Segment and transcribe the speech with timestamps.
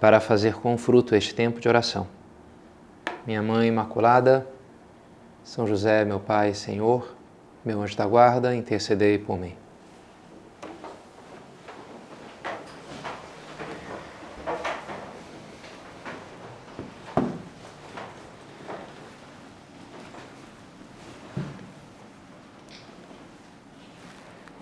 [0.00, 2.06] para fazer com fruto este tempo de oração.
[3.26, 4.46] Minha Mãe Imaculada,
[5.42, 7.14] São José, meu Pai, Senhor,
[7.64, 9.54] meu anjo da guarda, intercedei por mim.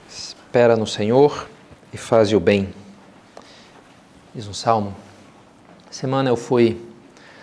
[0.08, 1.48] Espera no Senhor
[1.92, 2.81] e faz o bem.
[4.34, 4.94] Diz um salmo.
[5.90, 6.80] Semana eu fui,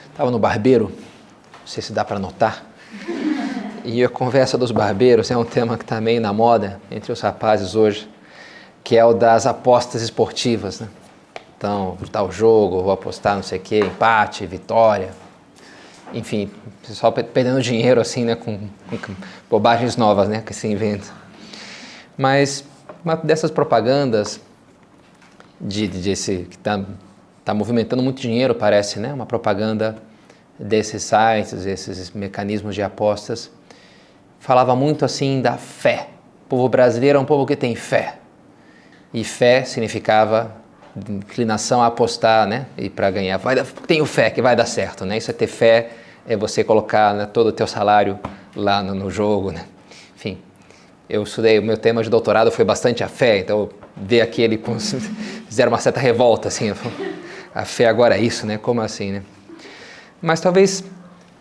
[0.10, 2.66] estava no barbeiro, não sei se dá para notar.
[3.86, 7.22] E a conversa dos barbeiros é um tema que está meio na moda entre os
[7.22, 8.10] rapazes hoje,
[8.84, 10.80] que é o das apostas esportivas.
[10.80, 10.88] Né?
[11.56, 15.12] Então, tal jogo, vou apostar não sei o quê, empate, vitória.
[16.12, 16.50] Enfim,
[16.88, 18.58] pessoal perdendo dinheiro assim, né, com,
[18.90, 19.14] com
[19.48, 21.06] bobagens novas né, que se inventa.
[22.18, 22.64] Mas
[23.06, 24.42] uma dessas propagandas
[25.60, 26.84] de, de esse, que está
[27.44, 29.14] tá movimentando muito dinheiro, parece, né?
[29.14, 29.98] Uma propaganda
[30.58, 33.52] desses sites, esses mecanismos de apostas.
[34.40, 36.10] Falava muito assim da fé.
[36.46, 38.16] O povo brasileiro é um povo que tem fé.
[39.14, 40.56] E fé significava
[41.10, 42.66] inclinação a apostar, né?
[42.78, 43.38] E para ganhar.
[43.38, 45.18] Vai, tenho fé que vai dar certo, né?
[45.18, 45.92] Isso é ter fé,
[46.28, 48.20] é você colocar né, todo o teu salário
[48.56, 49.66] lá no, no jogo, né?
[50.16, 50.38] Enfim,
[51.10, 53.70] eu estudei, o meu tema de doutorado foi bastante a fé, então
[54.02, 54.62] ver aquele
[55.48, 56.74] fizeram uma certa revolta assim,
[57.54, 58.58] a fé agora é isso, né?
[58.58, 59.24] Como assim, né?
[60.22, 60.84] Mas talvez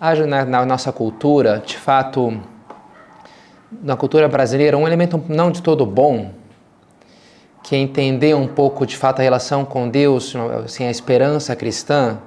[0.01, 2.41] haja na, na nossa cultura, de fato,
[3.83, 6.33] na cultura brasileira, um elemento não de todo bom,
[7.63, 12.19] que é entender um pouco de fato a relação com Deus, assim, a esperança cristã,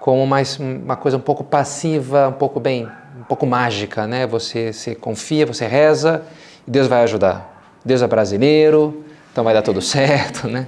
[0.00, 2.88] como mais uma coisa um pouco passiva, um pouco bem
[3.18, 4.26] um pouco mágica, né?
[4.26, 6.22] Você, você confia, você reza
[6.66, 7.52] e Deus vai ajudar.
[7.84, 9.03] Deus é brasileiro,
[9.34, 10.64] então vai dar tudo certo, né?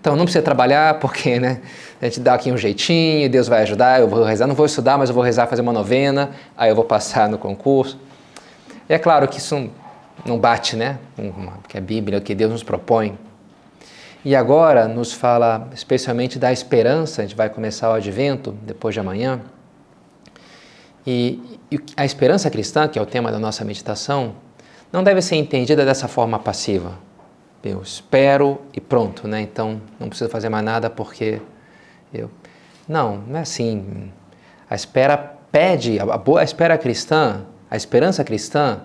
[0.00, 1.60] Então não precisa trabalhar porque, né?
[2.02, 4.98] A gente dá aqui um jeitinho, Deus vai ajudar, eu vou rezar, não vou estudar,
[4.98, 7.96] mas eu vou rezar, fazer uma novena, aí eu vou passar no concurso.
[8.88, 9.70] E é claro que isso
[10.26, 10.98] não bate, né?
[11.68, 13.16] Que a Bíblia, que Deus nos propõe.
[14.24, 18.98] E agora nos fala especialmente da esperança, a gente vai começar o advento depois de
[18.98, 19.40] amanhã.
[21.06, 21.40] E
[21.96, 24.32] a esperança cristã, que é o tema da nossa meditação,
[24.92, 27.06] não deve ser entendida dessa forma passiva.
[27.62, 29.40] Eu espero e pronto, né?
[29.40, 31.40] Então não preciso fazer mais nada porque
[32.12, 32.30] eu.
[32.88, 34.12] Não, não é assim.
[34.70, 35.16] A espera
[35.50, 38.82] pede, a boa espera cristã, a esperança cristã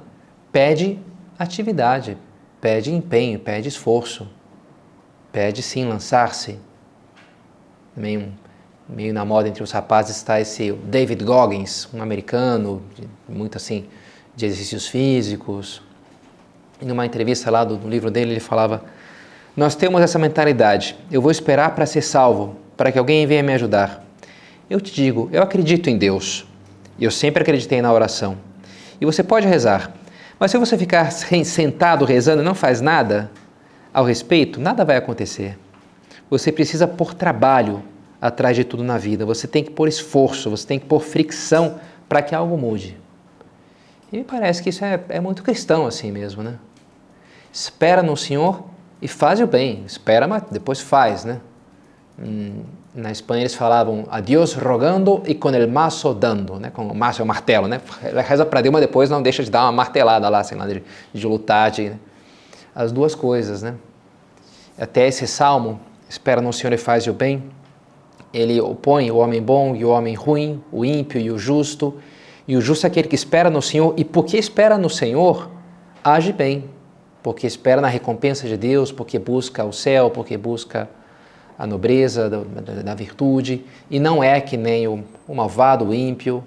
[0.51, 0.99] pede
[1.37, 2.17] atividade,
[2.59, 4.27] pede empenho, pede esforço,
[5.31, 6.59] pede sim lançar-se.
[7.93, 8.33] Também
[8.87, 12.81] meio na moda entre os rapazes está esse David Goggins, um americano,
[13.27, 13.85] muito assim,
[14.35, 15.81] de exercícios físicos.
[16.81, 18.83] E numa entrevista lá do, do livro dele, ele falava:
[19.55, 23.53] Nós temos essa mentalidade, eu vou esperar para ser salvo, para que alguém venha me
[23.53, 24.05] ajudar.
[24.69, 26.45] Eu te digo, eu acredito em Deus.
[26.99, 28.37] Eu sempre acreditei na oração.
[28.99, 29.91] E você pode rezar,
[30.39, 31.11] mas se você ficar
[31.45, 33.29] sentado rezando e não faz nada
[33.93, 35.57] ao respeito, nada vai acontecer.
[36.29, 37.83] Você precisa pôr trabalho,
[38.23, 39.25] atrás de tudo na vida.
[39.25, 41.75] Você tem que pôr esforço, você tem que pôr fricção
[42.07, 42.95] para que algo mude.
[44.13, 46.59] E me parece que isso é, é muito cristão assim mesmo, né?
[47.51, 48.63] Espera no Senhor
[49.01, 49.83] e faz o bem.
[49.87, 51.41] Espera, mas depois faz, né?
[52.19, 52.61] Hum,
[52.93, 56.69] na Espanha eles falavam a Deus rogando e com el maço dando, né?
[56.69, 57.81] Com o maço é o martelo, né?
[58.23, 60.83] Reza para Deus, mas depois não deixa de dar uma martelada lá, sei lá, de,
[61.11, 61.99] de lutar, de, né?
[62.75, 63.73] as duas coisas, né?
[64.77, 67.43] Até esse salmo, espera no Senhor e faz o bem,
[68.31, 71.99] ele opõe o homem bom e o homem ruim, o ímpio e o justo.
[72.47, 75.49] E o justo é aquele que espera no Senhor, e porque espera no Senhor,
[76.03, 76.65] age bem.
[77.21, 80.89] Porque espera na recompensa de Deus, porque busca o céu, porque busca
[81.57, 86.43] a nobreza da, virtude, e não é que nem o, o, malvado, o ímpio,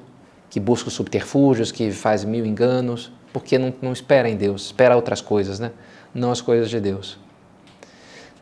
[0.51, 4.97] que busca os subterfúgios, que faz mil enganos, porque não, não espera em Deus, espera
[4.97, 5.71] outras coisas, né?
[6.17, 7.19] não as coisas de Deus.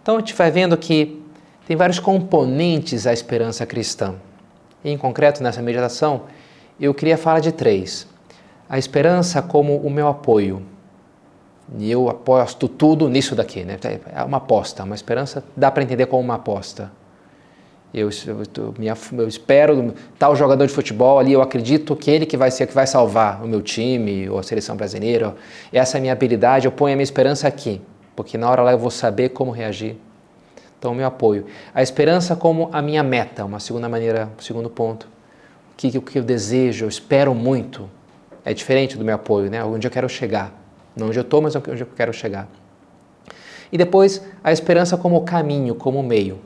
[0.02, 1.20] Então a gente vai vendo que
[1.66, 4.14] tem vários componentes à esperança cristã.
[4.84, 6.22] E, em concreto, nessa meditação,
[6.80, 8.06] eu queria falar de três.
[8.68, 10.62] A esperança como o meu apoio.
[11.78, 13.64] E eu aposto tudo nisso daqui.
[13.64, 13.78] Né?
[14.14, 16.90] É uma aposta, uma esperança dá para entender como uma aposta.
[17.92, 18.74] Eu, eu,
[19.18, 22.74] eu, espero tal jogador de futebol ali, eu acredito que ele que vai ser que
[22.74, 25.36] vai salvar o meu time ou a seleção brasileira.
[25.72, 27.80] Essa é a minha habilidade, eu ponho a minha esperança aqui,
[28.16, 29.96] porque na hora lá eu vou saber como reagir
[30.84, 31.46] então, o meu apoio.
[31.74, 35.08] A esperança como a minha meta, uma segunda maneira, um segundo ponto.
[35.74, 37.90] O que, o que eu desejo, eu espero muito.
[38.44, 39.62] É diferente do meu apoio, né?
[39.62, 40.52] Onde eu quero chegar.
[40.96, 42.48] Não onde eu estou, mas onde eu quero chegar.
[43.72, 46.38] E depois, a esperança como caminho, como meio.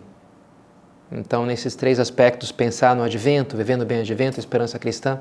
[1.13, 5.21] Então, nesses três aspectos, pensar no advento, vivendo bem o advento, esperança cristã,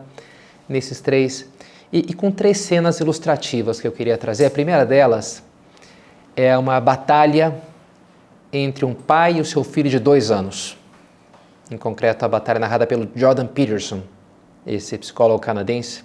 [0.67, 1.47] nesses três.
[1.91, 4.45] E, e, com três cenas ilustrativas que eu queria trazer.
[4.45, 5.43] A primeira delas
[6.35, 7.55] é uma batalha
[8.51, 10.77] entre um pai e o seu filho de dois anos.
[11.69, 14.01] Em concreto, a batalha narrada pelo Jordan Peterson,
[14.65, 16.03] esse psicólogo canadense.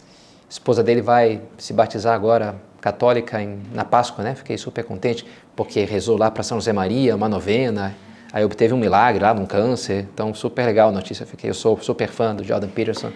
[0.00, 4.34] A esposa dele vai se batizar agora católica em, na Páscoa, né?
[4.34, 7.96] Fiquei super contente porque rezou lá para São José Maria, uma novena,
[8.36, 10.06] Aí obteve um milagre lá, um câncer.
[10.12, 11.24] Então, super legal a notícia.
[11.24, 13.10] Fiquei, eu sou super fã do Jordan Peterson.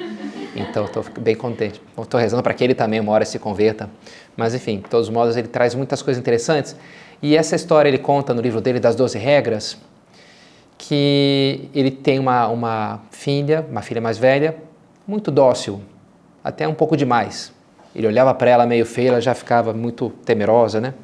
[0.56, 1.78] Então, estou bem contente.
[2.00, 3.90] Estou rezando para que ele também uma hora se converta.
[4.34, 6.75] Mas, enfim, de todos os modos, ele traz muitas coisas interessantes.
[7.20, 9.76] E essa história ele conta no livro dele das 12 regras,
[10.82, 14.56] que ele tem uma, uma filha, uma filha mais velha,
[15.06, 15.82] muito dócil,
[16.43, 17.53] até um pouco demais.
[17.94, 20.94] Ele olhava para ela meio feia, ela já ficava muito temerosa, né?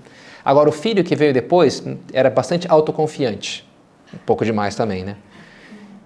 [0.42, 3.68] Agora, o filho que veio depois era bastante autoconfiante
[4.14, 5.16] um pouco demais também, né?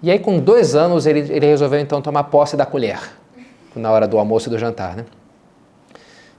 [0.02, 2.98] E aí, com dois anos, ele, ele resolveu então tomar posse da colher,
[3.76, 5.04] na hora do almoço e do jantar, né?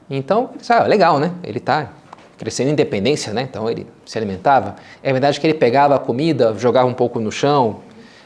[0.10, 1.32] Então, sabe, legal, né?
[1.44, 1.92] Ele está
[2.42, 3.44] crescendo em independência, né?
[3.44, 4.76] Então ele se alimentava.
[5.04, 7.82] É verdade que ele pegava a comida, jogava um pouco no chão.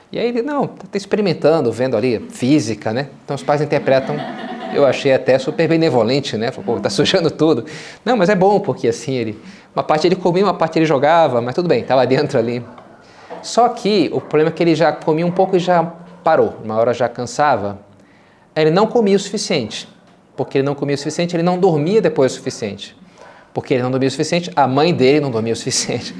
[0.09, 3.09] E aí ele, não, está experimentando, vendo ali física, né?
[3.25, 4.15] Então os pais interpretam,
[4.73, 6.49] eu achei até super benevolente, né?
[6.49, 7.65] Pô, tá sujando tudo.
[8.05, 9.37] Não, mas é bom, porque assim, ele,
[9.75, 12.63] uma parte ele comia, uma parte ele jogava, mas tudo bem, estava dentro ali.
[13.41, 15.83] Só que o problema é que ele já comia um pouco e já
[16.23, 17.79] parou, uma hora já cansava.
[18.55, 19.89] Ele não comia o suficiente.
[20.37, 22.95] Porque ele não comia o suficiente, ele não dormia depois o suficiente.
[23.55, 26.13] Porque ele não dormia o suficiente, a mãe dele não dormia o suficiente.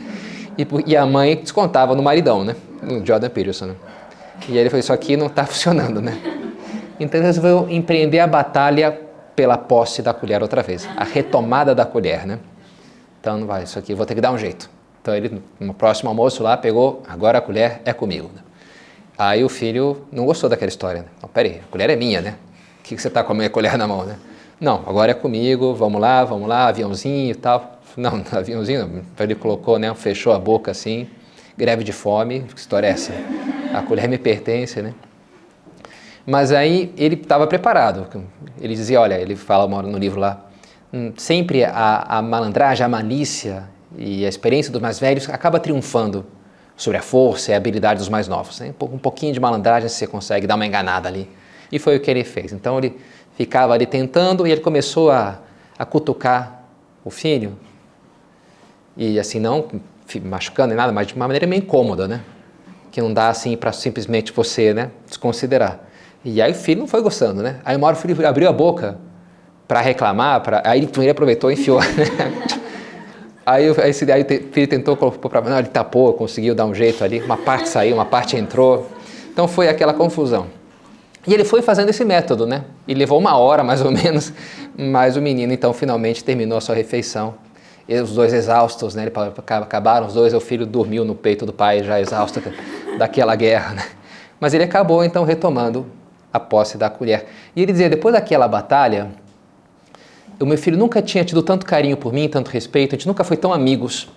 [0.58, 2.56] E, e a mãe descontava no maridão, né?
[2.82, 3.66] No Jordan Peterson.
[3.66, 3.76] Né?
[4.48, 6.18] E aí ele falou: Isso aqui não está funcionando, né?
[6.98, 9.02] Então ele resolveu empreender a batalha
[9.36, 12.40] pela posse da colher outra vez, a retomada da colher, né?
[13.20, 14.70] Então não vai, isso aqui vou ter que dar um jeito.
[15.02, 18.32] Então ele, no próximo almoço lá, pegou, agora a colher é comigo.
[18.34, 18.42] Né?
[19.18, 21.02] Aí o filho não gostou daquela história.
[21.02, 21.08] Né?
[21.22, 22.36] Não, peraí, a colher é minha, né?
[22.80, 24.16] O que, que você está com a minha colher na mão, né?
[24.60, 27.80] Não, agora é comigo, vamos lá, vamos lá, aviãozinho e tal.
[27.98, 29.02] Não, aviãozinho não.
[29.20, 29.94] Ele colocou, né?
[29.96, 31.08] Fechou a boca assim,
[31.58, 33.14] greve de fome, que história é essa?
[33.74, 34.94] A colher me pertence, né?
[36.26, 38.08] Mas aí ele estava preparado.
[38.60, 40.46] Ele dizia, olha, ele fala no livro lá,
[40.94, 46.26] hum, sempre a, a malandragem, a malícia e a experiência dos mais velhos acaba triunfando
[46.76, 48.60] sobre a força e a habilidade dos mais novos.
[48.60, 48.74] Né?
[48.82, 51.30] Um pouquinho de malandragem você consegue dar uma enganada ali.
[51.72, 52.52] E foi o que ele fez.
[52.52, 52.98] Então ele
[53.36, 55.40] ficava ali tentando e ele começou a,
[55.78, 56.64] a cutucar
[57.04, 57.58] o filho.
[58.98, 59.68] E assim, não
[60.24, 62.22] machucando nem nada, mas de uma maneira meio incômoda, né?
[62.92, 65.80] Que não dá assim para simplesmente você né, desconsiderar.
[66.24, 67.60] E aí o filho não foi gostando, né?
[67.66, 68.98] Aí uma hora o filho abriu a boca
[69.68, 70.62] para reclamar, pra...
[70.66, 71.80] aí ele aproveitou e enfiou.
[71.86, 72.66] Né?
[73.46, 74.98] Aí, esse, aí o filho tentou
[75.48, 78.90] não, ele tapou, conseguiu dar um jeito ali, uma parte saiu, uma parte entrou.
[79.32, 80.48] Então foi aquela confusão.
[81.28, 82.66] E ele foi fazendo esse método, né?
[82.88, 84.32] E levou uma hora mais ou menos,
[84.78, 87.36] mas o menino então finalmente terminou a sua refeição.
[87.88, 89.08] E os dois exaustos, né?
[89.62, 92.42] Acabaram os dois, o filho dormiu no peito do pai já exausto
[92.98, 93.84] daquela guerra, né?
[94.40, 95.86] Mas ele acabou então retomando
[96.34, 97.28] a posse da colher.
[97.56, 99.12] E ele dizia, depois daquela batalha,
[100.40, 103.24] o meu filho nunca tinha tido tanto carinho por mim, tanto respeito, a gente nunca
[103.24, 104.10] foi tão amigos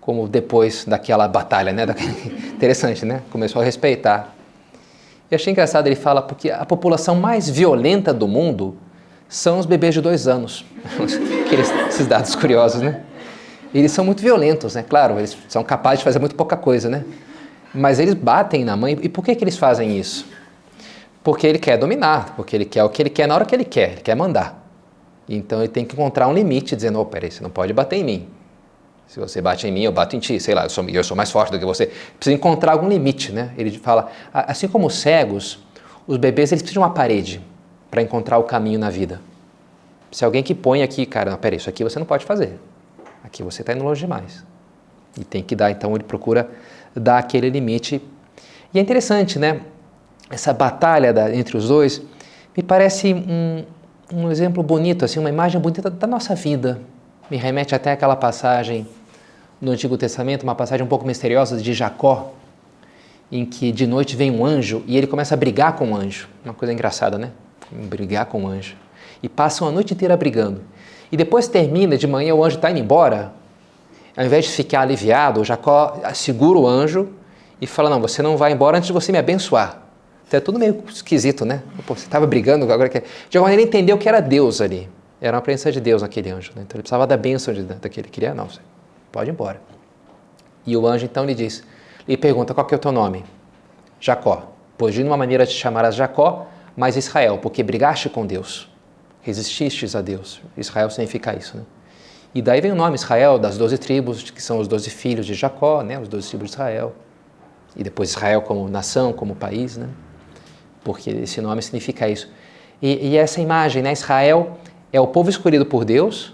[0.00, 1.84] como depois daquela batalha, né?
[2.54, 3.22] Interessante, né?
[3.30, 4.34] Começou a respeitar.
[5.30, 8.76] E achei engraçado, ele fala, porque a população mais violenta do mundo
[9.28, 10.64] são os bebês de dois anos.
[11.46, 13.02] Aqueles, esses dados curiosos, né?
[13.72, 14.82] Eles são muito violentos, né?
[14.82, 17.04] Claro, eles são capazes de fazer muito pouca coisa, né?
[17.72, 18.98] Mas eles batem na mãe.
[19.00, 20.26] E por que, que eles fazem isso?
[21.22, 23.64] Porque ele quer dominar, porque ele quer o que ele quer na hora que ele
[23.64, 24.66] quer, ele quer mandar.
[25.28, 28.04] Então ele tem que encontrar um limite, dizendo: oh, peraí, você não pode bater em
[28.04, 28.28] mim.
[29.10, 31.16] Se você bate em mim, eu bato em ti, sei lá, eu sou, eu sou
[31.16, 31.90] mais forte do que você.
[32.16, 33.52] Precisa encontrar algum limite, né?
[33.58, 35.58] Ele fala: assim como os cegos,
[36.06, 37.44] os bebês eles precisam de uma parede
[37.90, 39.20] para encontrar o caminho na vida.
[40.12, 42.56] Se alguém que põe aqui, cara, não, peraí, isso aqui você não pode fazer.
[43.24, 44.44] Aqui você está indo longe demais.
[45.18, 46.48] E tem que dar, então ele procura
[46.94, 48.00] dar aquele limite.
[48.72, 49.62] E é interessante, né?
[50.30, 52.00] Essa batalha da, entre os dois
[52.56, 53.64] me parece um,
[54.14, 56.80] um exemplo bonito, assim, uma imagem bonita da nossa vida.
[57.28, 58.86] Me remete até aquela passagem
[59.60, 62.32] no Antigo Testamento, uma passagem um pouco misteriosa de Jacó,
[63.30, 66.28] em que de noite vem um anjo e ele começa a brigar com o anjo.
[66.44, 67.30] Uma coisa engraçada, né?
[67.70, 68.74] Brigar com o anjo.
[69.22, 70.62] E passam a noite inteira brigando.
[71.12, 73.32] E depois termina, de manhã o anjo está indo embora.
[74.16, 77.08] Ao invés de ficar aliviado, Jacó segura o anjo
[77.60, 79.82] e fala: Não, você não vai embora antes de você me abençoar.
[80.26, 81.62] Então é tudo meio esquisito, né?
[81.86, 83.00] Pô, você estava brigando, agora que.
[83.28, 84.88] De alguma maneira ele entendeu que era Deus ali.
[85.20, 86.52] Era uma presença de Deus naquele anjo.
[86.56, 86.62] Né?
[86.62, 88.08] Então ele precisava da bênção de, daquele.
[88.08, 88.60] Queria, não, você
[89.10, 89.60] pode ir embora.
[90.66, 91.64] E o anjo então lhe diz:
[92.06, 93.24] e pergunta: qual que é o teu nome?
[94.00, 94.52] Jacó.
[94.76, 98.70] Pois de uma maneira te chamarás Jacó, mas Israel, porque brigaste com Deus,
[99.20, 100.40] resististes a Deus.
[100.56, 101.62] Israel significa isso, né?
[102.34, 105.34] E daí vem o nome Israel, das doze tribos, que são os doze filhos de
[105.34, 105.98] Jacó, né?
[105.98, 106.94] Os doze tribos de Israel.
[107.76, 109.88] E depois Israel como nação, como país, né?
[110.82, 112.28] Porque esse nome significa isso.
[112.80, 113.92] E, e essa imagem, né?
[113.92, 114.58] Israel
[114.92, 116.32] é o povo escolhido por Deus,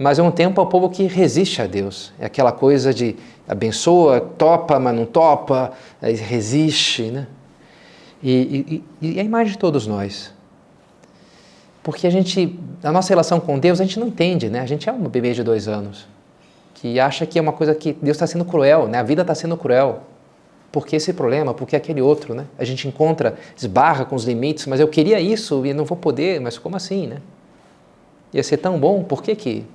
[0.00, 2.10] mas ao mesmo tempo é o povo que resiste a Deus.
[2.18, 3.16] É aquela coisa de
[3.46, 7.26] abençoa, topa, mas não topa, resiste, né?
[8.22, 10.32] E, e, e a imagem de todos nós.
[11.82, 14.60] Porque a gente, a nossa relação com Deus, a gente não entende, né?
[14.60, 16.08] A gente é um bebê de dois anos
[16.72, 18.96] que acha que é uma coisa que Deus está sendo cruel, né?
[18.96, 20.00] A vida está sendo cruel.
[20.72, 21.52] Por que esse problema?
[21.52, 22.46] Por que aquele outro, né?
[22.58, 26.40] A gente encontra, esbarra com os limites, mas eu queria isso e não vou poder,
[26.40, 27.18] mas como assim, né?
[28.32, 29.66] Ia ser tão bom, por que que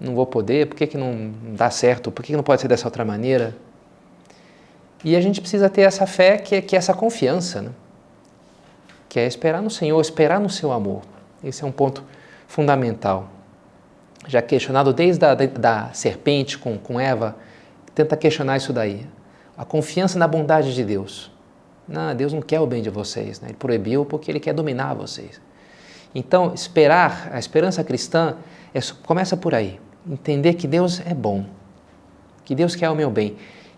[0.00, 0.66] não vou poder?
[0.66, 2.10] Por que que não dá certo?
[2.10, 3.56] Por que que não pode ser dessa outra maneira?
[5.04, 7.70] E a gente precisa ter essa fé, que é, que é essa confiança, né?
[9.08, 11.02] que é esperar no Senhor, esperar no seu amor.
[11.42, 12.04] Esse é um ponto
[12.46, 13.28] fundamental.
[14.26, 17.36] Já questionado desde a da, da serpente com, com Eva,
[17.94, 19.06] tenta questionar isso daí.
[19.56, 21.30] A confiança na bondade de Deus.
[21.86, 23.48] Não, Deus não quer o bem de vocês, né?
[23.48, 25.40] Ele proibiu porque Ele quer dominar vocês.
[26.14, 28.36] Então, esperar, a esperança cristã
[28.74, 29.78] é, começa por aí.
[30.08, 31.44] Entender que Deus é bom,
[32.44, 33.36] que Deus quer o meu bem.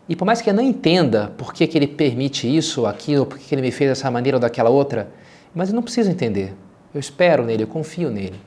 [0.08, 3.38] E por mais que eu não entenda por que, que ele permite isso aquilo, por
[3.38, 5.10] que, que ele me fez dessa maneira ou daquela outra,
[5.54, 6.54] mas eu não preciso entender.
[6.94, 8.40] Eu espero nele, eu confio nele.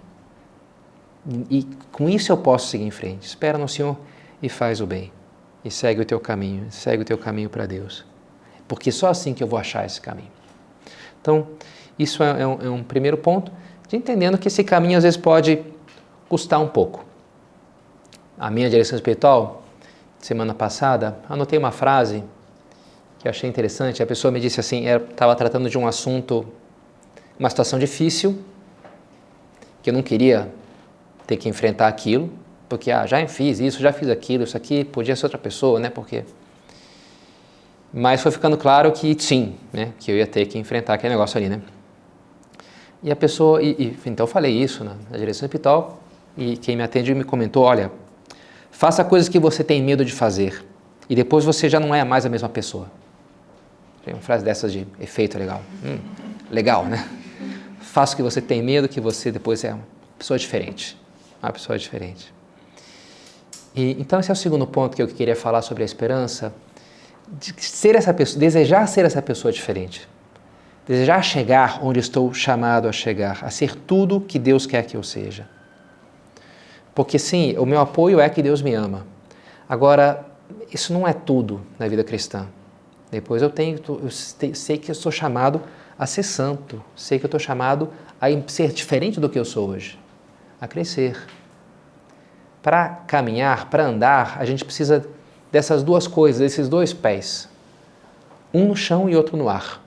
[1.50, 3.25] E, e com isso eu posso seguir em frente.
[3.25, 3.97] Espera no Senhor
[4.41, 5.11] e faz o bem.
[5.63, 8.03] E segue o teu caminho, segue o teu caminho para Deus.
[8.67, 10.31] Porque só assim que eu vou achar esse caminho.
[11.21, 11.47] Então,
[12.00, 13.51] isso é, é, um, é um primeiro ponto,
[13.88, 15.63] de entendendo que esse caminho às vezes pode
[16.27, 17.05] custar um pouco.
[18.41, 19.62] A minha direção espiritual
[20.17, 22.24] semana passada, anotei uma frase
[23.19, 24.01] que eu achei interessante.
[24.01, 26.48] A pessoa me disse assim: estava tratando de um assunto,
[27.38, 28.41] uma situação difícil,
[29.83, 30.51] que eu não queria
[31.27, 32.31] ter que enfrentar aquilo,
[32.67, 35.91] porque ah, já fiz isso, já fiz aquilo, isso aqui podia ser outra pessoa, né?
[35.91, 36.24] Porque
[37.93, 39.93] mas foi ficando claro que sim, né?
[40.00, 41.62] Que eu ia ter que enfrentar aquele negócio ali, né?
[43.03, 46.01] E a pessoa, e, e, então eu falei isso na, na direção espiritual
[46.36, 47.91] e quem me atende me comentou, olha,
[48.81, 50.65] Faça coisas que você tem medo de fazer
[51.07, 52.89] e depois você já não é mais a mesma pessoa.
[54.03, 55.61] Tem uma frase dessas de efeito legal.
[55.85, 56.00] Hum,
[56.50, 57.07] legal, né?
[57.79, 59.83] Faça o que você tem medo que você depois é uma
[60.17, 61.00] pessoa diferente.
[61.43, 62.33] Uma pessoa diferente.
[63.75, 66.51] E, então esse é o segundo ponto que eu queria falar sobre a esperança.
[67.29, 70.09] De ser essa pessoa, desejar ser essa pessoa diferente.
[70.88, 75.03] Desejar chegar onde estou chamado a chegar, a ser tudo que Deus quer que eu
[75.03, 75.47] seja.
[76.93, 79.05] Porque sim, o meu apoio é que Deus me ama.
[79.67, 80.25] Agora,
[80.74, 82.48] isso não é tudo na vida cristã.
[83.10, 85.62] Depois eu tenho, eu sei que eu sou chamado
[85.98, 89.69] a ser santo, sei que eu estou chamado a ser diferente do que eu sou
[89.69, 90.00] hoje,
[90.60, 91.27] a crescer.
[92.62, 95.05] Para caminhar, para andar, a gente precisa
[95.51, 97.50] dessas duas coisas, desses dois pés,
[98.53, 99.81] um no chão e outro no ar.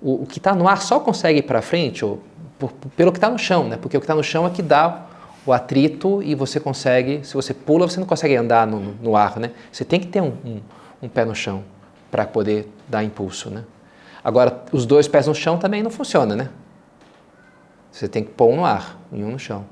[0.00, 2.22] O, o que está no ar só consegue ir para frente, ou
[2.68, 3.76] por, pelo que está no chão, né?
[3.80, 5.06] porque o que está no chão é que dá
[5.44, 9.40] o atrito e você consegue, se você pula, você não consegue andar no, no ar,
[9.40, 9.50] né?
[9.72, 10.60] Você tem que ter um, um,
[11.02, 11.64] um pé no chão
[12.10, 13.64] para poder dar impulso, né?
[14.22, 16.48] Agora, os dois pés no chão também não funciona, né?
[17.90, 19.64] Você tem que pôr um no ar e um no chão.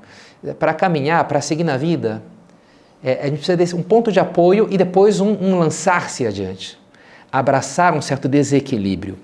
[0.59, 2.21] Para caminhar, para seguir na vida,
[3.01, 6.77] é, a gente precisa de um ponto de apoio e depois um, um lançar-se adiante.
[7.31, 9.17] Abraçar um certo desequilíbrio.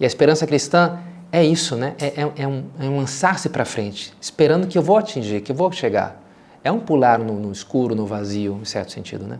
[0.00, 0.98] E a esperança cristã
[1.30, 1.94] é isso, né?
[2.00, 5.52] É, é, é um, é um lançar-se para frente, esperando que eu vou atingir, que
[5.52, 6.22] eu vou chegar.
[6.64, 9.38] É um pular no, no, escuro, no vazio, em certo sentido, né?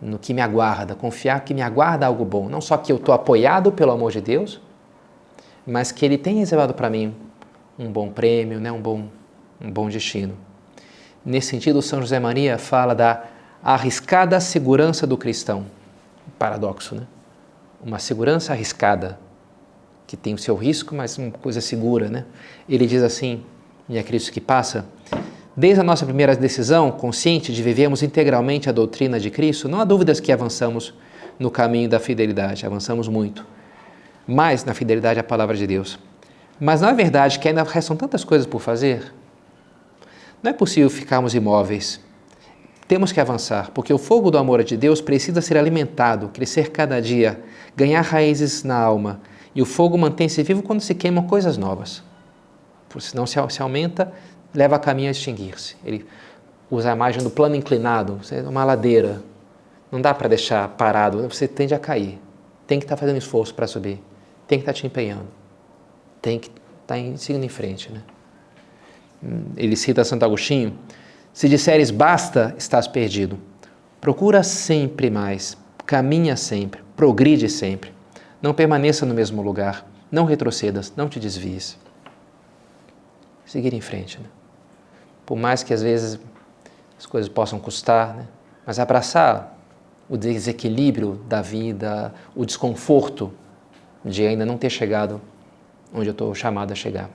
[0.00, 2.48] No que me aguarda, confiar que me aguarda algo bom.
[2.48, 4.60] Não só que eu estou apoiado pelo amor de Deus,
[5.66, 7.14] mas que Ele tem reservado para mim
[7.78, 8.72] um bom prêmio, né?
[8.72, 9.04] um, bom,
[9.60, 10.36] um bom destino.
[11.24, 13.24] Nesse sentido, São José Maria fala da
[13.62, 15.66] arriscada segurança do cristão.
[16.38, 17.06] Paradoxo, né?
[17.82, 19.18] Uma segurança arriscada
[20.10, 22.24] que tem o seu risco, mas uma coisa segura, né?
[22.68, 23.44] Ele diz assim,
[23.88, 24.84] minha Cristo que passa,
[25.56, 29.84] desde a nossa primeira decisão consciente de vivermos integralmente a doutrina de Cristo, não há
[29.84, 30.92] dúvidas que avançamos
[31.38, 33.46] no caminho da fidelidade, avançamos muito,
[34.26, 35.96] mais na fidelidade à palavra de Deus.
[36.58, 39.14] Mas não é verdade que ainda restam tantas coisas por fazer?
[40.42, 42.00] Não é possível ficarmos imóveis.
[42.88, 47.00] Temos que avançar, porque o fogo do amor de Deus precisa ser alimentado, crescer cada
[47.00, 47.40] dia,
[47.76, 49.20] ganhar raízes na alma,
[49.54, 52.02] e o fogo mantém-se vivo quando se queimam coisas novas.
[52.88, 54.12] Por senão se, se aumenta,
[54.54, 55.76] leva a caminho a extinguir-se.
[55.84, 56.06] Ele
[56.70, 59.22] usa a imagem do plano inclinado, uma ladeira.
[59.90, 62.18] Não dá para deixar parado, você tende a cair.
[62.66, 64.00] Tem que estar tá fazendo esforço para subir.
[64.46, 65.26] Tem que estar tá te empenhando.
[66.22, 67.90] Tem que estar tá seguindo em frente.
[67.90, 68.02] Né?
[69.56, 70.78] Ele cita Santo Agostinho:
[71.32, 73.38] Se disseres basta, estás perdido.
[74.00, 77.92] Procura sempre mais, caminha sempre, progride sempre.
[78.40, 81.78] Não permaneça no mesmo lugar, não retrocedas, não te desvies.
[83.44, 84.18] Seguir em frente.
[84.18, 84.26] Né?
[85.26, 86.18] Por mais que às vezes
[86.98, 88.26] as coisas possam custar, né?
[88.66, 89.58] mas abraçar
[90.08, 93.32] o desequilíbrio da vida, o desconforto
[94.04, 95.20] de ainda não ter chegado
[95.94, 97.10] onde eu estou chamado a chegar.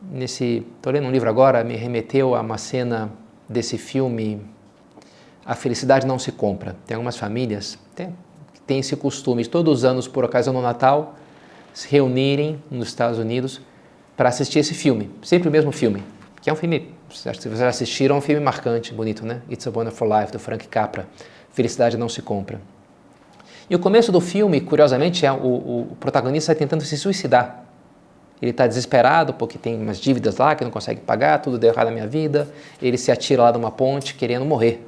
[0.00, 3.10] Nesse, estou lendo um livro agora, me remeteu a uma cena
[3.48, 4.40] desse filme
[5.44, 6.76] A Felicidade Não Se Compra.
[6.86, 8.14] Tem algumas famílias tem,
[8.68, 11.16] que têm esse costume de todos os anos, por ocasião do Natal,
[11.72, 13.62] se reunirem nos Estados Unidos
[14.14, 16.04] para assistir esse filme, sempre o mesmo filme,
[16.42, 19.40] que é um filme, se vocês assistiram, é um filme marcante, bonito, né?
[19.50, 21.06] It's a Wonderful Life, do Frank Capra.
[21.50, 22.60] Felicidade não se compra.
[23.70, 27.64] E o começo do filme, curiosamente, é o, o protagonista tentando se suicidar.
[28.40, 31.86] Ele está desesperado porque tem umas dívidas lá que não consegue pagar, tudo deu errado
[31.86, 32.48] na minha vida.
[32.80, 34.86] Ele se atira lá de uma ponte querendo morrer.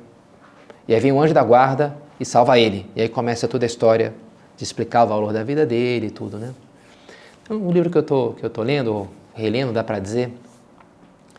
[0.86, 2.86] E aí vem um anjo da guarda e salva ele.
[2.94, 4.14] E aí começa toda a história
[4.56, 6.52] de explicar o valor da vida dele e tudo, né?
[7.42, 10.30] Então, o livro que eu tô, que eu tô lendo, relendo, dá para dizer,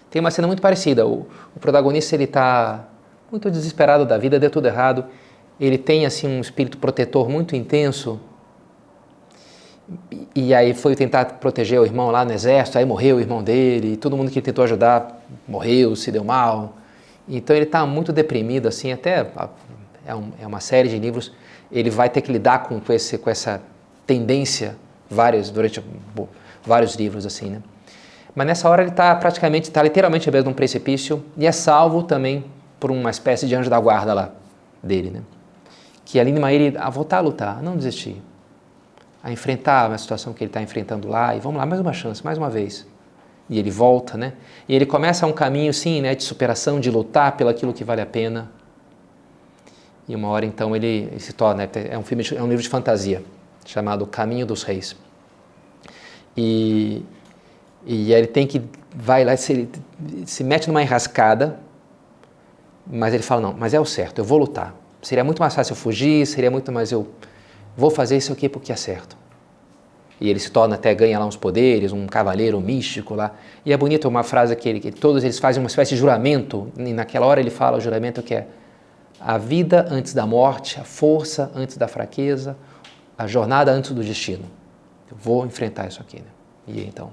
[0.09, 1.05] tem uma cena muito parecida.
[1.05, 2.87] O, o protagonista ele está
[3.31, 5.05] muito desesperado da vida, deu tudo errado.
[5.59, 8.19] Ele tem assim um espírito protetor muito intenso.
[10.09, 13.43] E, e aí foi tentar proteger o irmão lá no exército, aí morreu o irmão
[13.43, 16.77] dele, todo mundo que tentou ajudar morreu, se deu mal.
[17.29, 19.23] Então ele está muito deprimido, assim, até
[20.05, 21.31] é, um, é, uma série de livros.
[21.71, 23.61] Ele vai ter que lidar com, com, esse, com essa
[24.05, 24.75] tendência
[25.09, 25.83] vários, durante
[26.63, 27.61] vários livros, assim, né?
[28.33, 31.51] Mas nessa hora ele está praticamente, está literalmente à beira de um precipício e é
[31.51, 32.45] salvo também
[32.79, 34.31] por uma espécie de anjo da guarda lá
[34.81, 35.21] dele, né?
[36.05, 38.21] Que anima ele a voltar a lutar, a não desistir,
[39.23, 42.23] a enfrentar a situação que ele está enfrentando lá e vamos lá, mais uma chance,
[42.23, 42.87] mais uma vez.
[43.49, 44.33] E ele volta, né?
[44.67, 48.01] E ele começa um caminho, sim, né, de superação, de lutar pelo aquilo que vale
[48.01, 48.49] a pena.
[50.11, 53.23] E uma hora então ele, se torna, é um filme, é um livro de fantasia
[53.65, 54.93] chamado Caminho dos Reis.
[56.35, 57.01] E
[57.85, 58.61] e ele tem que,
[58.93, 59.69] vai lá, se,
[60.25, 61.59] se mete numa enrascada,
[62.85, 64.75] mas ele fala, não, mas é o certo, eu vou lutar.
[65.01, 67.07] Seria muito mais fácil eu fugir, seria muito mais eu
[67.75, 69.17] vou fazer isso aqui porque é certo.
[70.19, 73.33] E ele se torna até, ganha lá uns poderes, um cavaleiro místico lá.
[73.65, 76.71] E é bonito uma frase que, ele, que todos eles fazem uma espécie de juramento,
[76.77, 78.45] e naquela hora ele fala o juramento que é
[79.23, 82.57] a vida antes da morte, a força antes da fraqueza,
[83.17, 84.45] a jornada antes do destino.
[85.09, 86.17] Eu vou enfrentar isso aqui.
[86.17, 86.25] Né?
[86.67, 87.11] E então,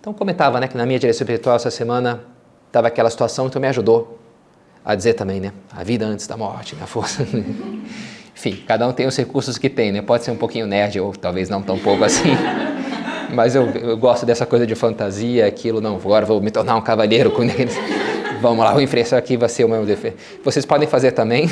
[0.00, 2.22] então comentava, né, que na minha direção espiritual essa semana
[2.68, 4.18] estava aquela situação, então me ajudou
[4.84, 7.26] a dizer também, né, a vida antes da morte, né, a força.
[8.36, 10.02] Enfim, cada um tem os recursos que tem, né?
[10.02, 12.30] Pode ser um pouquinho nerd ou talvez não tão pouco assim.
[13.32, 16.80] Mas eu, eu gosto dessa coisa de fantasia, aquilo, não, agora vou me tornar um
[16.80, 17.76] cavaleiro com eles.
[18.44, 20.18] Vamos lá, o enfrentar aqui vai ser o meu defeito.
[20.44, 21.48] Vocês podem fazer também,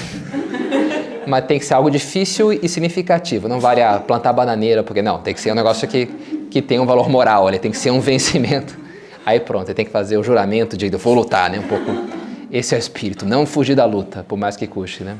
[1.26, 3.48] mas tem que ser algo difícil e significativo.
[3.48, 6.06] Não vale a plantar bananeira, porque não, tem que ser um negócio que
[6.50, 8.78] que tem um valor moral, olha, tem que ser um vencimento.
[9.24, 11.60] Aí pronto, tem que fazer o juramento de vou lutar, né?
[11.60, 11.90] Um pouco.
[12.50, 15.16] Esse é o espírito, não fugir da luta, por mais que custe, né?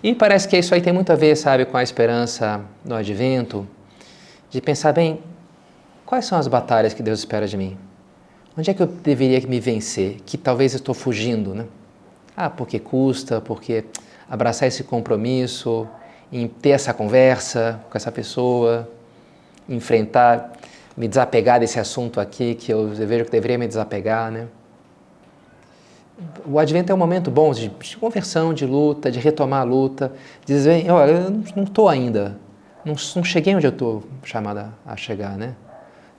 [0.00, 3.66] E parece que isso aí tem muito a ver, sabe, com a esperança no advento,
[4.48, 5.18] de pensar bem,
[6.06, 7.76] quais são as batalhas que Deus espera de mim?
[8.56, 10.18] Onde é que eu deveria me vencer?
[10.26, 11.64] Que talvez eu estou fugindo, né?
[12.36, 13.84] Ah, porque custa, porque
[14.28, 15.86] abraçar esse compromisso,
[16.30, 18.88] em ter essa conversa com essa pessoa,
[19.68, 20.52] enfrentar,
[20.96, 24.46] me desapegar desse assunto aqui que eu vejo que deveria me desapegar, né?
[26.46, 30.12] O advento é um momento bom de, conversão, de luta, de retomar a luta,
[30.44, 32.38] de dizer, olha, eu não estou ainda,
[32.84, 35.54] não, não, cheguei onde eu estou chamada a chegar, né?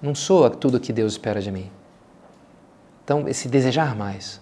[0.02, 1.70] Não sou tudo que Deus espera de mim.
[3.04, 4.40] Então, esse desejar mais,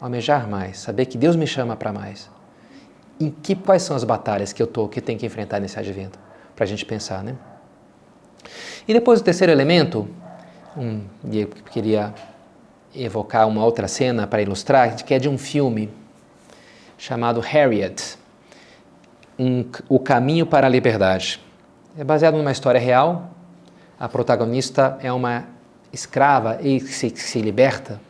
[0.00, 2.30] almejar mais, saber que Deus me chama para mais.
[3.18, 6.18] Em que quais são as batalhas que eu tô, que tenho que enfrentar nesse advento,
[6.54, 7.34] para a gente pensar, né?
[8.86, 10.08] E depois o terceiro elemento,
[10.76, 12.14] um, eu queria
[12.94, 15.90] evocar uma outra cena para ilustrar, que é de um filme
[16.96, 18.16] chamado Harriet,
[19.38, 21.40] um, O Caminho para a Liberdade.
[21.98, 23.30] É baseado numa história real.
[23.98, 25.44] A protagonista é uma
[25.92, 28.00] escrava e se, se liberta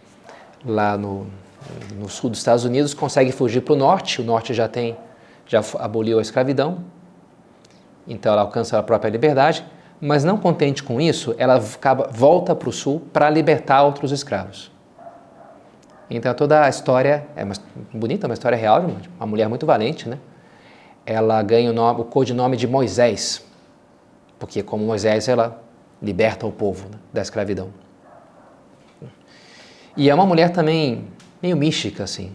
[0.64, 1.26] lá no,
[1.98, 4.20] no sul dos Estados Unidos, consegue fugir para o norte.
[4.20, 4.96] O norte já tem,
[5.46, 6.84] já aboliu a escravidão,
[8.06, 9.64] então ela alcança a própria liberdade
[10.00, 14.70] mas não contente com isso, ela acaba, volta para o sul para libertar outros escravos.
[16.08, 17.54] Então toda a história é uma,
[17.92, 18.84] bonita, uma história real
[19.16, 20.18] uma mulher muito valente, né?
[21.04, 23.44] Ela ganha o, nome, o codinome de Moisés,
[24.38, 25.62] porque como Moisés ela
[26.02, 27.70] liberta o povo né, da escravidão.
[29.96, 31.06] E é uma mulher também
[31.42, 32.32] meio mística, assim.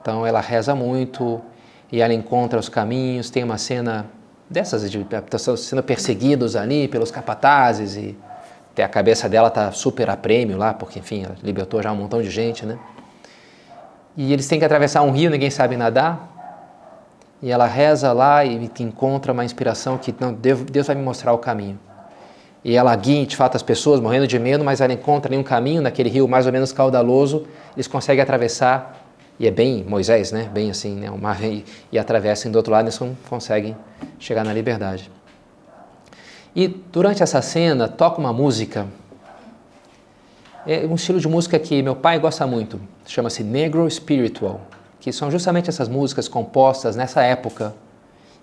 [0.00, 1.40] Então ela reza muito
[1.90, 3.30] e ela encontra os caminhos.
[3.30, 4.06] Tem uma cena
[4.48, 5.06] dessas de
[5.56, 8.16] sendo perseguidos ali pelos capatazes e
[8.72, 11.96] até a cabeça dela tá super a prêmio lá, porque enfim, ela libertou já um
[11.96, 12.78] montão de gente, né?
[14.16, 16.36] E eles têm que atravessar um rio, ninguém sabe nadar.
[17.40, 21.38] E ela reza lá e encontra uma inspiração que não, Deus vai me mostrar o
[21.38, 21.78] caminho.
[22.64, 25.80] E ela guia, de fato, as pessoas morrendo de medo, mas ela encontra um caminho
[25.80, 27.46] naquele rio mais ou menos caudaloso.
[27.74, 29.04] Eles conseguem atravessar,
[29.38, 30.50] e é bem Moisés, né?
[30.52, 31.10] Bem assim, né?
[31.10, 33.76] O mar e, e atravessam do outro lado eles conseguem
[34.18, 35.10] chegar na liberdade.
[36.54, 38.86] E durante essa cena toca uma música,
[40.66, 44.60] é um estilo de música que meu pai gosta muito, chama-se Negro Spiritual
[45.00, 47.74] que são justamente essas músicas compostas nessa época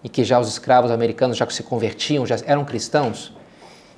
[0.04, 3.34] em que já os escravos americanos já se convertiam, já eram cristãos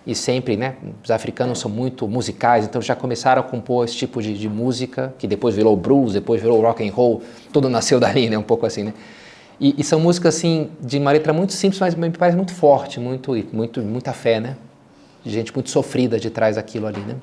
[0.07, 4.21] e sempre, né, os africanos são muito musicais, então já começaram a compor esse tipo
[4.21, 8.29] de, de música que depois virou blues, depois virou rock and roll, tudo nasceu dali,
[8.29, 8.93] né, um pouco assim, né.
[9.59, 12.99] E, e são músicas assim de uma letra muito simples, mas me parece muito forte,
[12.99, 14.55] muito, muito, muita fé, né,
[15.23, 17.15] de gente muito sofrida de trás daquilo ali, né.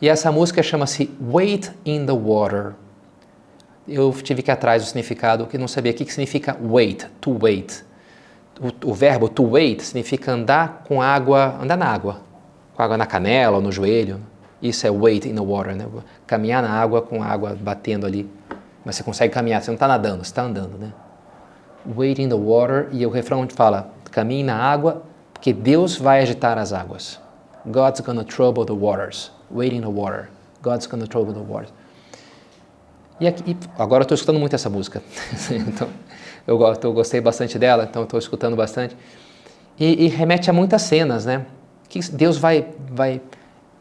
[0.00, 2.74] E essa música chama-se Wait in the Water
[3.88, 7.06] eu tive que ir atrás do significado, que não sabia o que, que significa wait,
[7.20, 7.82] to wait.
[8.60, 12.20] O, o, verbo to wait significa andar com água, andar na água,
[12.74, 14.20] com água na canela ou no joelho.
[14.60, 15.86] Isso é wait in the water, né?
[16.26, 18.28] Caminhar na água com água batendo ali.
[18.84, 20.92] Mas você consegue caminhar, você não está nadando, você está andando, né?
[21.96, 26.58] Wait in the water, e o refrão fala, caminhe na água, porque Deus vai agitar
[26.58, 27.20] as águas.
[27.66, 29.30] God's gonna trouble the waters.
[29.50, 30.28] Wait in the water.
[30.62, 31.72] God's gonna trouble the waters.
[33.20, 35.02] E, aqui, agora eu estou escutando muito essa música.
[35.50, 35.88] então,
[36.46, 38.96] eu, eu, gostei bastante dela, então estou escutando bastante.
[39.78, 41.46] E, e, remete a muitas cenas, né?
[41.88, 43.20] Que Deus vai, vai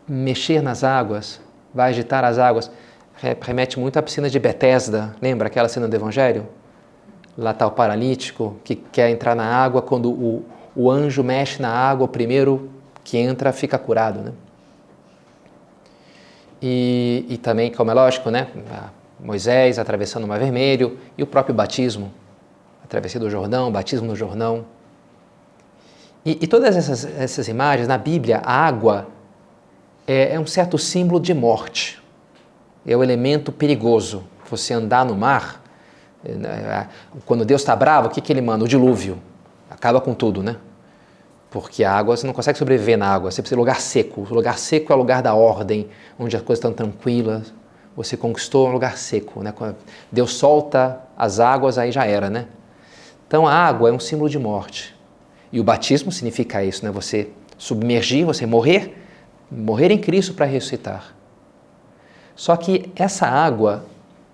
[0.08, 1.40] mexer nas águas,
[1.74, 2.72] vai agitar as águas.
[3.42, 6.48] Remete muito à piscina de Betesda, lembra aquela cena do Evangelho?
[7.38, 10.46] Lá está o paralítico que quer entrar na água, quando o,
[10.76, 12.70] o anjo mexe na água, o primeiro
[13.04, 14.32] que entra fica curado, né?
[16.62, 18.48] E, e também, como é lógico, né?
[19.20, 22.12] Moisés atravessando o Mar Vermelho e o próprio batismo,
[22.84, 24.66] a travessia do Jordão, batismo no Jordão.
[26.26, 29.08] E, e todas essas, essas, imagens, na Bíblia, a água
[30.06, 32.02] é, é um certo símbolo de morte,
[32.86, 34.24] é o um elemento perigoso.
[34.50, 35.62] Você andar no mar,
[36.24, 36.90] é, né,
[37.26, 38.64] quando Deus está bravo, o que, que ele manda?
[38.64, 39.18] O dilúvio.
[39.70, 40.56] Acaba com tudo, né?
[41.50, 44.28] Porque a água, você não consegue sobreviver na água, você precisa de lugar seco.
[44.30, 47.54] O lugar seco é o lugar da ordem, onde as coisas estão tranquilas,
[47.98, 49.52] você conquistou um lugar seco, né?
[50.12, 52.46] Deus solta as águas, aí já era, né?
[53.28, 54.96] Então a água é um símbolo de morte.
[55.52, 56.92] E o batismo significa isso, né?
[56.92, 59.04] Você submergir, você morrer,
[59.50, 61.16] morrer em Cristo para ressuscitar.
[62.36, 63.84] Só que essa água,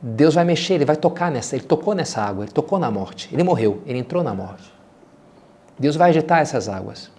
[0.02, 3.30] Deus vai mexer, ele vai tocar nessa, ele tocou nessa água, ele tocou na morte,
[3.32, 4.74] ele morreu, ele entrou na morte.
[5.80, 7.10] Deus vai agitar essas águas.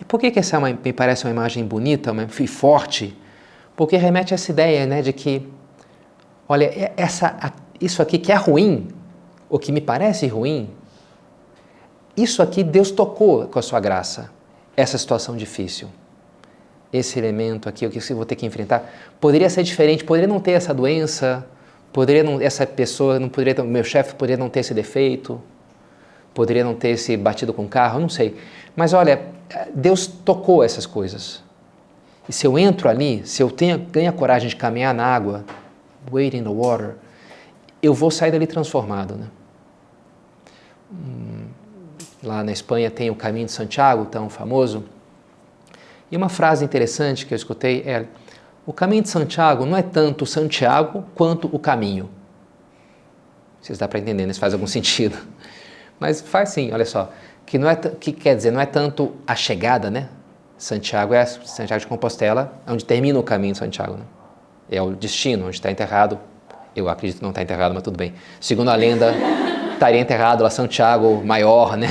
[0.00, 3.14] E por que, que essa é me parece uma imagem bonita e forte?
[3.78, 5.48] Porque remete a essa ideia né, de que,
[6.48, 8.88] olha, essa, isso aqui que é ruim,
[9.48, 10.68] o que me parece ruim,
[12.16, 14.32] isso aqui Deus tocou com a sua graça,
[14.76, 15.86] essa situação difícil.
[16.92, 18.82] Esse elemento aqui, o que eu vou ter que enfrentar,
[19.20, 21.46] poderia ser diferente, poderia não ter essa doença,
[21.92, 25.40] poderia não, essa pessoa não poderia, meu chefe poderia não ter esse defeito,
[26.34, 28.36] poderia não ter se batido com o carro, não sei.
[28.74, 29.22] Mas olha,
[29.72, 31.46] Deus tocou essas coisas.
[32.28, 35.44] E se eu entro ali, se eu tenho, ganho a coragem de caminhar na água,
[36.10, 36.96] wait in the water,
[37.82, 39.14] eu vou sair dali transformado.
[39.14, 39.26] Né?
[40.92, 41.46] Hum,
[42.22, 44.84] lá na Espanha tem o Caminho de Santiago, tão famoso.
[46.10, 48.06] E uma frase interessante que eu escutei é:
[48.66, 52.10] o caminho de Santiago não é tanto Santiago quanto o caminho.
[53.60, 54.32] Vocês dá para entender, né?
[54.32, 55.16] se faz algum sentido.
[55.98, 57.10] Mas faz sim, olha só.
[57.44, 60.08] Que, não é que quer dizer, não é tanto a chegada, né?
[60.58, 63.94] Santiago é Santiago de Compostela, onde termina o caminho de Santiago.
[63.94, 64.02] Né?
[64.70, 66.18] É o destino, onde está enterrado.
[66.74, 68.12] Eu acredito que não está enterrado, mas tudo bem.
[68.40, 69.14] Segundo a lenda,
[69.72, 71.88] estaria enterrado lá Santiago maior, né?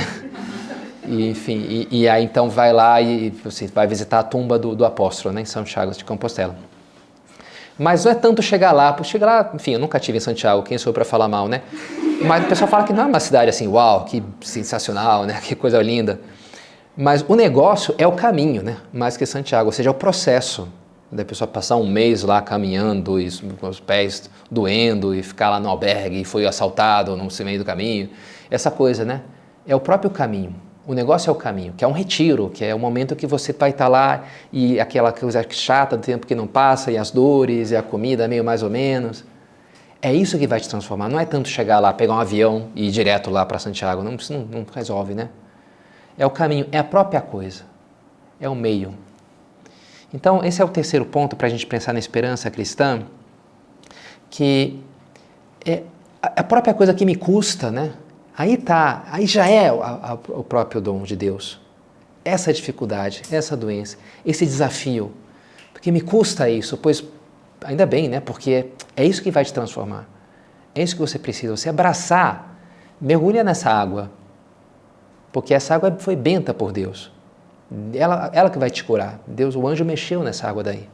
[1.06, 4.76] E, enfim, e, e, aí então vai lá e você vai visitar a tumba do,
[4.76, 6.54] do apóstolo, né, em Santiago de Compostela.
[7.78, 10.62] Mas não é tanto chegar lá, por chegar lá, enfim, eu nunca tive em Santiago,
[10.62, 11.62] quem sou para falar mal, né?
[12.26, 15.40] Mas o pessoal fala que não é uma cidade assim, uau, que sensacional, né?
[15.42, 16.20] Que coisa linda.
[17.00, 18.78] Mas o negócio é o caminho, né?
[18.92, 20.66] mais que Santiago, ou seja, é o processo.
[21.12, 23.30] Da pessoa passar um mês lá caminhando e
[23.60, 27.64] com os pés doendo e ficar lá no albergue e foi assaltado no meio do
[27.64, 28.10] caminho.
[28.50, 29.22] Essa coisa, né?
[29.64, 30.54] É o próprio caminho.
[30.88, 33.52] O negócio é o caminho, que é um retiro, que é o momento que você
[33.52, 37.70] vai estar lá e aquela coisa chata do tempo que não passa, e as dores,
[37.70, 39.24] e a comida meio mais ou menos.
[40.02, 41.08] É isso que vai te transformar.
[41.08, 44.02] Não é tanto chegar lá, pegar um avião e ir direto lá para Santiago.
[44.02, 45.28] Não, isso não, não resolve, né?
[46.18, 47.62] É o caminho, é a própria coisa.
[48.40, 48.94] É o meio.
[50.12, 53.02] Então, esse é o terceiro ponto para a gente pensar na esperança cristã,
[54.30, 54.82] que
[55.64, 55.82] é
[56.22, 57.92] a própria coisa que me custa, né?
[58.36, 61.60] Aí tá, aí já é a, a, o próprio dom de Deus.
[62.24, 65.12] Essa dificuldade, essa doença, esse desafio.
[65.72, 67.04] Porque me custa isso, pois
[67.64, 68.20] ainda bem, né?
[68.20, 70.08] Porque é isso que vai te transformar.
[70.74, 72.56] É isso que você precisa, você abraçar,
[73.00, 74.10] mergulha nessa água.
[75.32, 77.10] Porque essa água foi benta por Deus.
[77.94, 79.20] Ela, ela que vai te curar.
[79.26, 80.88] Deus, o anjo mexeu nessa água daí.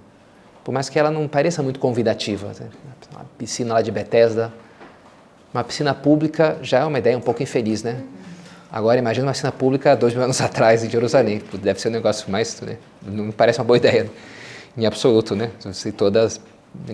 [0.65, 2.49] Por mais que ela não pareça muito convidativa.
[2.49, 2.69] Né?
[3.13, 4.53] Uma piscina lá de Bethesda,
[5.53, 8.03] uma piscina pública já é uma ideia um pouco infeliz, né?
[8.73, 11.41] Agora imagina uma piscina pública dois mil anos atrás em Jerusalém.
[11.63, 12.77] Deve ser um negócio mais, né?
[13.03, 14.11] não me parece uma boa ideia
[14.77, 15.53] em absoluto, né?
[15.73, 16.41] Se todas,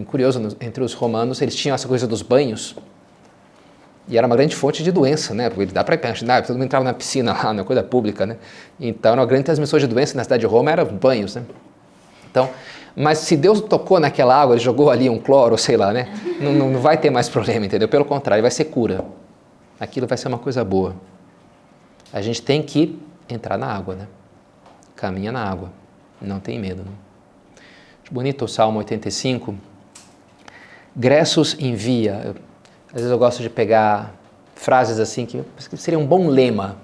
[0.07, 2.77] curioso, entre os romanos eles tinham essa coisa dos banhos
[4.11, 5.49] e era uma grande fonte de doença, né?
[5.49, 8.37] Porque dá para imaginar, todo mundo entrava na piscina lá, na coisa pública, né?
[8.79, 11.45] Então, uma grande transmissão de doença na cidade de Roma era banhos, né?
[12.29, 12.51] Então,
[12.97, 16.09] mas se Deus tocou naquela água, ele jogou ali um cloro, sei lá, né?
[16.41, 17.89] Não, não vai ter mais problema, entendeu?
[17.89, 19.05] Pelo contrário, vai ser cura.
[19.79, 20.97] Aquilo vai ser uma coisa boa.
[22.13, 24.09] A gente tem que entrar na água, né?
[24.97, 25.71] Caminha na água.
[26.21, 26.83] Não tem medo.
[26.83, 26.91] Né?
[28.11, 29.55] Bonito o Salmo 85.
[30.97, 32.35] Gressos envia.
[32.91, 34.15] Às vezes eu gosto de pegar
[34.55, 35.43] frases assim que
[35.77, 36.77] seria um bom lema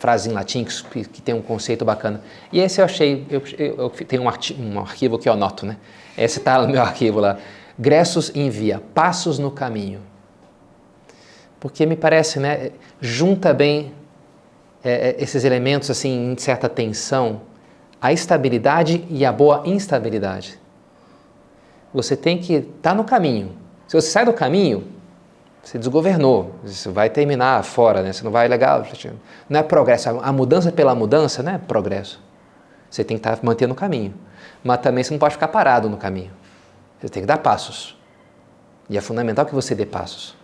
[0.00, 2.22] frase em latim que, que, tem um conceito bacana.
[2.50, 5.76] E esse eu achei, eu, eu, eu tenho um, um, arquivo que eu anoto, né?
[6.16, 7.38] Esse está no meu arquivo lá.
[7.78, 10.00] Gressos envia, passos no caminho.
[11.60, 13.92] Porque me parece, né, junta bem
[14.82, 17.42] é, é, esses elementos assim em certa tensão,
[18.00, 20.58] a estabilidade e a boa instabilidade.
[21.92, 23.59] Você tem que estar tá no caminho.
[23.90, 24.86] Se você sai do caminho,
[25.60, 28.12] você desgovernou, isso vai terminar fora, né?
[28.12, 28.86] Você não vai legal,
[29.48, 30.08] não é progresso.
[30.22, 32.22] A mudança pela mudança não é progresso.
[32.88, 34.14] Você tem que estar mantendo o caminho,
[34.62, 36.30] mas também você não pode ficar parado no caminho.
[37.00, 37.98] Você tem que dar passos.
[38.88, 40.36] E é fundamental que você dê passos.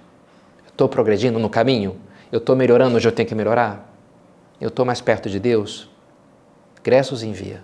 [0.67, 2.01] Estou progredindo no caminho?
[2.33, 3.89] Eu estou melhorando onde eu tenho que melhorar?
[4.61, 5.89] Eu estou mais perto de Deus?
[6.83, 7.63] Gressos envia.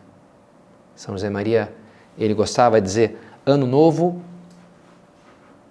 [0.95, 1.75] São José Maria,
[2.17, 4.23] ele gostava de dizer: ano novo,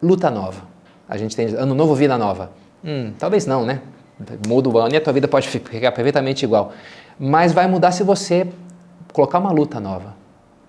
[0.01, 0.63] luta nova.
[1.07, 2.51] A gente tem ano novo, vida nova.
[2.83, 3.81] Hum, talvez não, né?
[4.47, 6.73] Muda o ano e a tua vida pode ficar perfeitamente igual.
[7.19, 8.47] Mas vai mudar se você
[9.13, 10.15] colocar uma luta nova.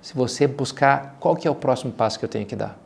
[0.00, 2.78] Se você buscar qual que é o próximo passo que eu tenho que dar.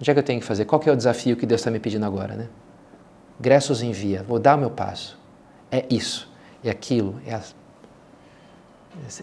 [0.00, 0.64] O que é que eu tenho que fazer?
[0.64, 2.48] Qual que é o desafio que Deus está me pedindo agora, né?
[3.40, 5.18] Gressos envia, vou dar o meu passo.
[5.70, 6.30] É isso,
[6.62, 7.20] é aquilo.
[7.26, 7.40] É.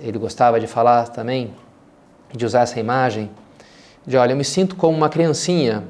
[0.01, 1.53] Ele gostava de falar também,
[2.33, 3.29] de usar essa imagem,
[4.05, 5.83] de olha, eu me sinto como uma criancinha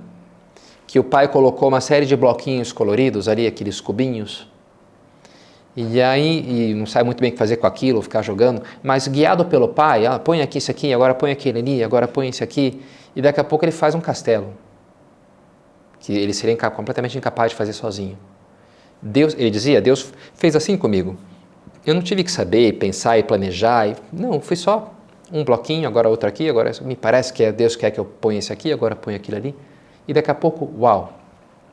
[0.90, 4.48] que o pai colocou uma série de bloquinhos coloridos ali, aqueles cubinhos.
[5.76, 9.08] E aí, e não sabe muito bem o que fazer com aquilo, ficar jogando, mas
[9.08, 12.44] guiado pelo pai, ah, põe aqui isso aqui, agora põe aquele ali, agora põe isso
[12.44, 12.82] aqui,
[13.16, 14.52] e daqui a pouco ele faz um castelo,
[16.00, 18.18] que ele seria completamente incapaz de fazer sozinho.
[19.00, 21.16] Deus, ele dizia, Deus fez assim comigo.
[21.86, 24.92] Eu não tive que saber, pensar e planejar, e, não, foi só
[25.32, 28.40] um bloquinho, agora outro aqui, agora me parece que é Deus quer que eu ponha
[28.40, 29.56] esse aqui, agora põe aquilo ali.
[30.10, 31.14] E daqui a pouco, uau,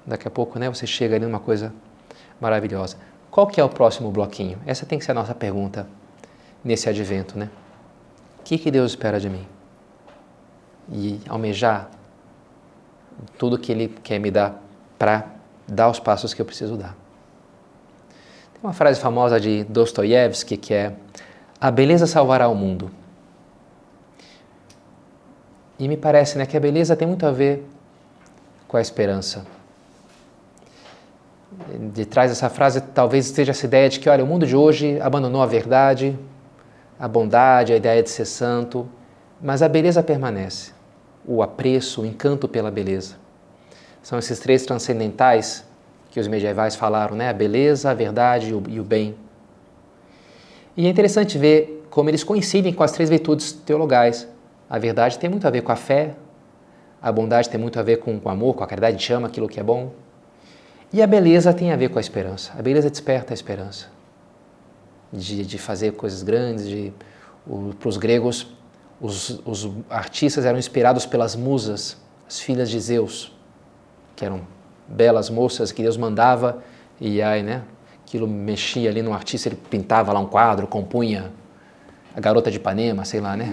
[0.07, 1.73] daqui a pouco né, você chega ali numa coisa
[2.39, 2.99] maravilhosa.
[3.31, 4.59] Qual que é o próximo bloquinho?
[4.67, 5.89] Essa tem que ser a nossa pergunta
[6.63, 7.49] nesse advento, né?
[8.39, 9.47] O que, que Deus espera de mim?
[10.93, 11.89] E almejar
[13.39, 14.63] tudo que Ele quer me dar
[14.99, 15.25] para
[15.67, 16.95] dar os passos que eu preciso dar.
[18.53, 20.95] Tem uma frase famosa de Dostoiévski que é:
[21.59, 22.91] A beleza salvará o mundo.
[25.79, 27.67] E me parece né, que a beleza tem muito a ver
[28.67, 29.47] com a esperança.
[31.93, 35.01] De trás dessa frase talvez esteja essa ideia de que, olha, o mundo de hoje
[35.01, 36.19] abandonou a verdade,
[36.99, 38.89] a bondade, a ideia de ser santo,
[39.41, 40.73] mas a beleza permanece.
[41.27, 43.17] O apreço, o encanto pela beleza.
[44.03, 45.65] São esses três transcendentais
[46.11, 47.29] que os medievais falaram, né?
[47.29, 49.17] A beleza, a verdade e o bem.
[50.77, 54.29] E é interessante ver como eles coincidem com as três virtudes teologais.
[54.69, 56.15] A verdade tem muito a ver com a fé,
[57.07, 59.61] a bondade tem muito a ver com o amor, com a caridade, chama aquilo que
[59.61, 59.93] é bom.
[60.93, 62.53] E a beleza tem a ver com a esperança.
[62.59, 63.87] A beleza desperta a esperança
[65.13, 66.67] de, de fazer coisas grandes.
[66.67, 66.93] De,
[67.79, 68.53] para os gregos,
[69.01, 73.33] os, os artistas eram inspirados pelas musas, as filhas de Zeus,
[74.17, 74.41] que eram
[74.89, 76.61] belas moças que Deus mandava
[77.01, 77.63] e aí, né?
[78.05, 81.31] Aquilo mexia ali no artista, ele pintava lá um quadro, compunha
[82.17, 83.47] a garota de Ipanema, sei lá, né?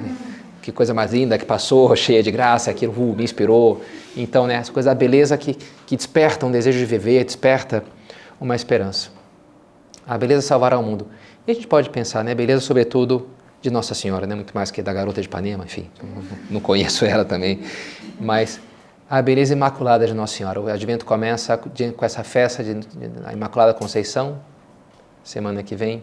[0.64, 3.82] Que coisa mais linda que passou, cheia de graça, aquilo uh, me inspirou.
[4.16, 7.84] Então, né, as coisas da beleza que, que despertam um desejo de viver, desperta
[8.40, 9.10] uma esperança.
[10.08, 11.08] A beleza salvará o mundo.
[11.46, 13.28] E a gente pode pensar, né, beleza sobretudo
[13.62, 15.92] de Nossa Senhora, né, muito mais que da garota de Ipanema, enfim,
[16.50, 17.60] não conheço ela também,
[18.18, 18.62] mas
[19.10, 20.62] a beleza imaculada de Nossa Senhora.
[20.62, 24.40] O advento começa com essa festa de, de, da Imaculada Conceição,
[25.26, 26.02] semana que vem,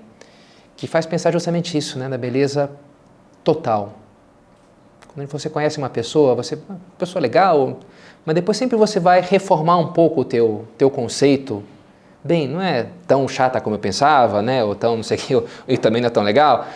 [0.77, 2.71] que faz pensar justamente isso, né, da beleza
[3.43, 3.95] total.
[5.15, 7.79] Quando você conhece uma pessoa, você uma pessoa legal,
[8.25, 11.63] mas depois sempre você vai reformar um pouco o teu teu conceito.
[12.23, 14.63] Bem, não é tão chata como eu pensava, né?
[14.63, 16.67] Ou tão não sei o que, e também não é tão legal.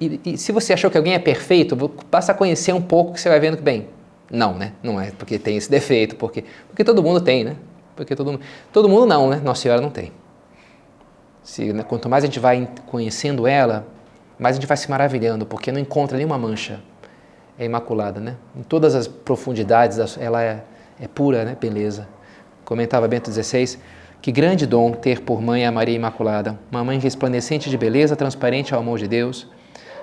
[0.00, 1.74] E, e, se você achou que alguém é perfeito,
[2.10, 3.88] basta conhecer um pouco que você vai vendo que bem,
[4.30, 4.72] não, né?
[4.82, 7.56] Não é porque tem esse defeito, porque, porque todo mundo tem, né?
[7.96, 8.38] Porque todo,
[8.72, 9.40] todo mundo não, né?
[9.42, 10.12] Nossa Senhora não tem.
[11.42, 13.86] Se, né, quanto mais a gente vai conhecendo ela,
[14.38, 16.80] mais a gente vai se maravilhando, porque não encontra nenhuma mancha.
[17.58, 18.36] É imaculada, né?
[18.54, 20.62] Em todas as profundidades, ela é,
[21.00, 21.56] é pura, né?
[21.58, 22.06] Beleza.
[22.64, 23.78] Comentava Bento XVI,
[24.20, 28.74] que grande dom ter por mãe a Maria Imaculada, uma mãe resplandecente de beleza, transparente
[28.74, 29.46] ao amor de Deus.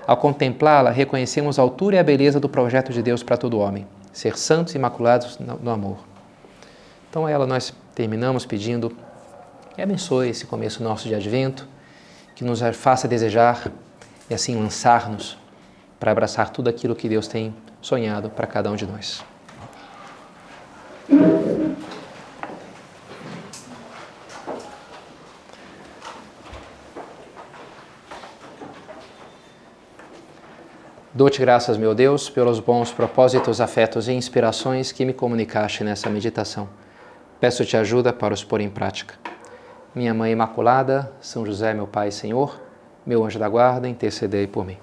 [0.06, 3.86] Ao contemplá-la, reconhecemos a altura e a beleza do projeto de Deus para todo homem
[4.14, 5.98] ser santos e imaculados no amor.
[7.10, 8.96] Então, ela nós terminamos pedindo
[9.74, 11.66] que abençoe esse começo nosso de advento,
[12.34, 13.70] que nos faça desejar
[14.30, 15.36] e assim lançar-nos
[16.04, 19.24] para abraçar tudo aquilo que Deus tem sonhado para cada um de nós.
[31.14, 36.68] Dou-te graças, meu Deus, pelos bons propósitos, afetos e inspirações que me comunicaste nessa meditação.
[37.40, 39.14] Peço-te ajuda para os pôr em prática.
[39.94, 42.60] Minha Mãe Imaculada, São José, meu Pai e Senhor,
[43.06, 44.76] meu anjo da guarda, intercedei por mim.